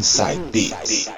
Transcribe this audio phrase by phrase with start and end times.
[0.00, 1.10] Inside Beats.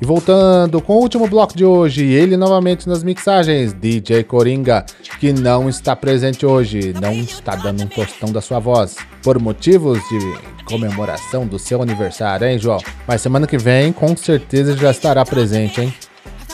[0.00, 4.86] E voltando com o último bloco de hoje, ele novamente nas mixagens, DJ Coringa,
[5.18, 9.98] que não está presente hoje, não está dando um tostão da sua voz, por motivos
[10.08, 12.78] de comemoração do seu aniversário, hein, João?
[13.06, 15.94] Mas semana que vem, com certeza já estará presente, hein?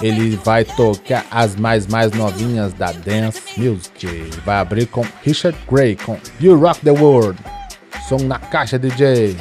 [0.01, 4.07] Ele vai tocar as mais mais novinhas da dance music.
[4.45, 7.39] Vai abrir com Richard Gray com You Rock the World.
[8.09, 9.37] Som na caixa DJ.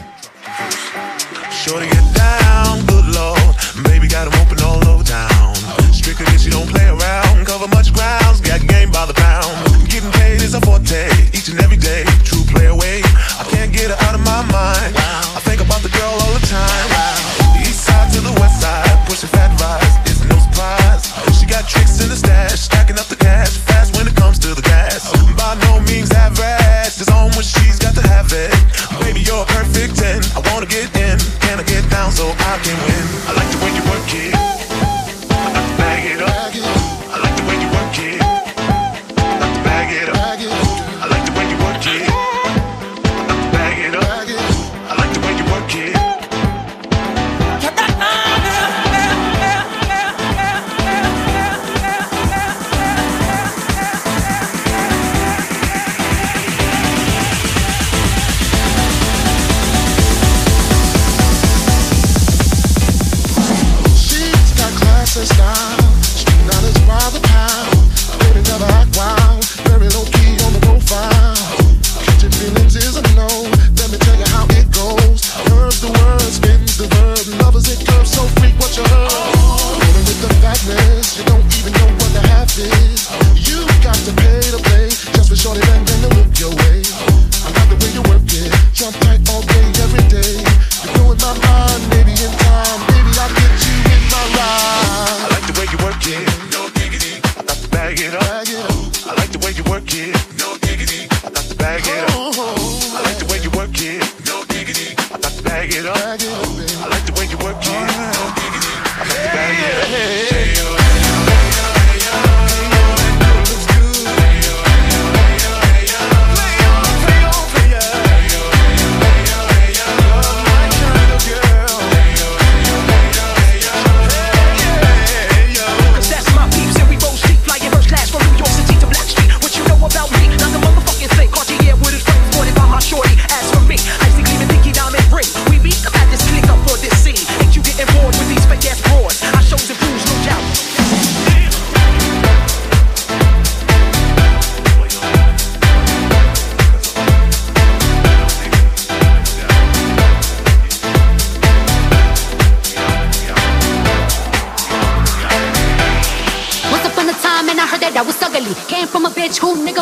[22.15, 25.11] the stash, stacking up the cash, fast when it comes to the gas.
[25.35, 28.51] By no means average, it's on when she's got to have it.
[28.99, 32.77] Baby, you're perfect 10, I wanna get in, can I get down so I can
[32.87, 33.03] win?
[33.27, 33.64] I like to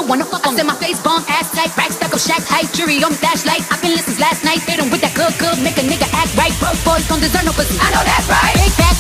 [0.07, 0.59] wanna fuck on.
[0.59, 3.11] in my face, bomb, ass tight, rack stack of shacks, high jury on
[3.45, 6.07] light I've been listening last night, hit him with that good, good, make a nigga
[6.13, 6.53] act right.
[6.59, 7.77] Broke boys don't deserve no pussy.
[7.79, 8.55] I know that's right.
[8.55, 8.92] Big bad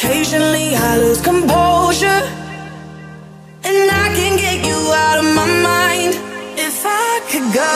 [0.00, 2.22] Occasionally I lose composure.
[3.64, 6.14] And I can get you out of my mind.
[6.56, 7.74] If I could go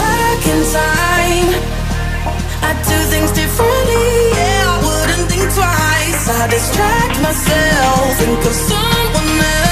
[0.00, 1.48] back in time
[2.64, 6.24] I'd do things differently, yeah I wouldn't think twice.
[6.40, 9.69] I distract myself, think of someone else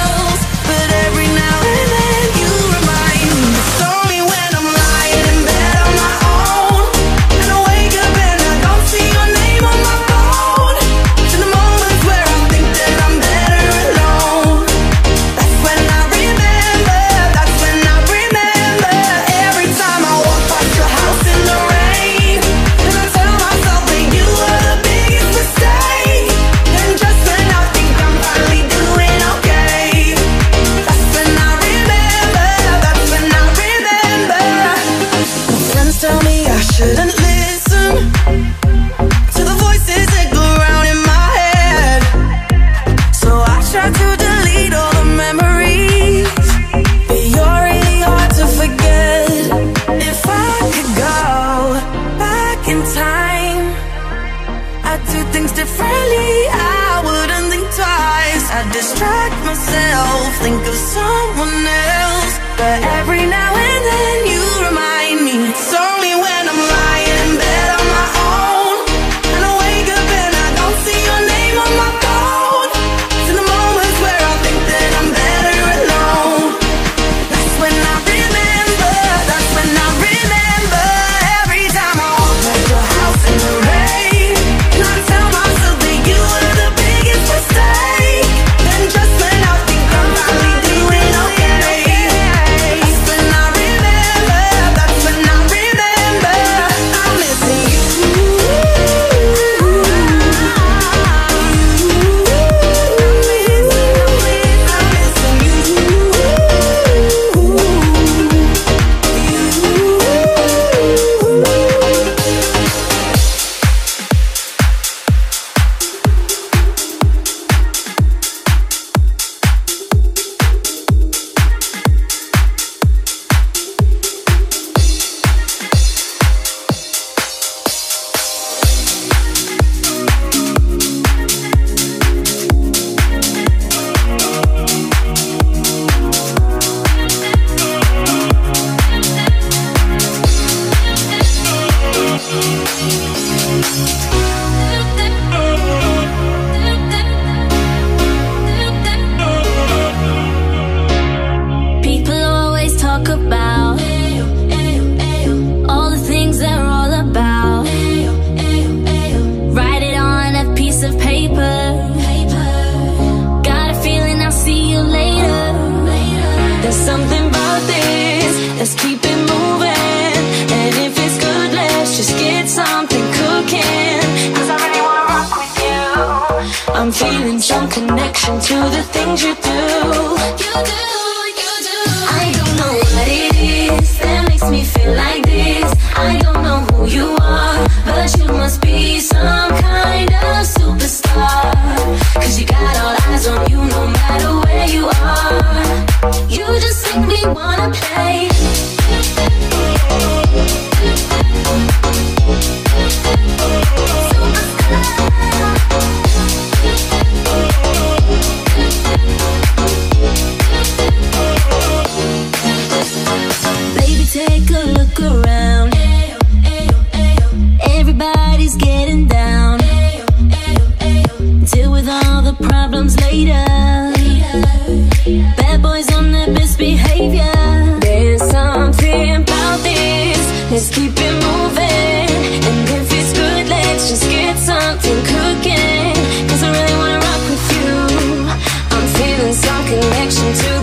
[240.11, 240.58] 心徒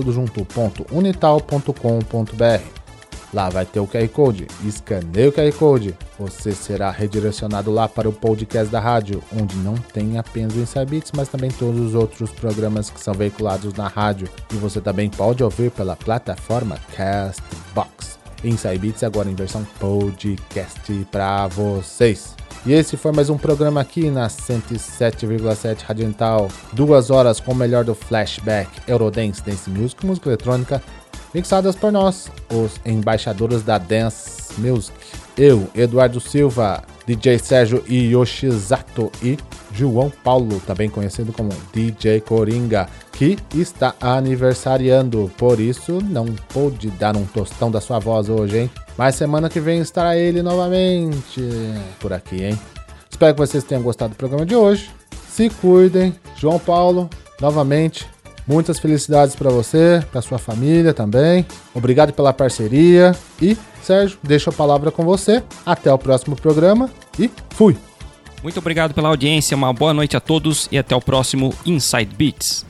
[3.33, 4.47] Lá vai ter o QR Code.
[4.65, 5.97] Escaneie o QR Code.
[6.19, 10.87] Você será redirecionado lá para o podcast da rádio, onde não tem apenas o Inside
[10.87, 14.29] Beats, mas também todos os outros programas que são veiculados na rádio.
[14.53, 18.19] E você também pode ouvir pela plataforma Castbox.
[18.43, 22.35] Inside Beats agora em versão podcast para vocês.
[22.67, 26.49] E esse foi mais um programa aqui na 107,7 Radiantal.
[26.75, 30.83] Duas horas com o melhor do flashback, Eurodance, Dance Music, música eletrônica
[31.35, 34.93] mixadas por nós, os embaixadores da Dance Music.
[35.37, 39.39] Eu, Eduardo Silva, DJ Sérgio Yoshizato e
[39.73, 47.17] João Paulo, também conhecido como DJ Coringa, que está aniversariando, por isso não pôde dar
[47.17, 48.71] um tostão da sua voz hoje, hein?
[48.97, 51.43] Mas semana que vem estará ele novamente
[52.01, 52.59] por aqui, hein?
[53.11, 54.91] Espero que vocês tenham gostado do programa de hoje.
[55.29, 56.15] Se cuidem.
[56.37, 57.09] João Paulo,
[57.41, 58.07] novamente,
[58.51, 61.47] Muitas felicidades para você, para sua família também.
[61.73, 63.15] Obrigado pela parceria.
[63.41, 65.41] E, Sérgio, deixo a palavra com você.
[65.65, 67.77] Até o próximo programa e fui!
[68.43, 72.70] Muito obrigado pela audiência, uma boa noite a todos e até o próximo Inside Beats.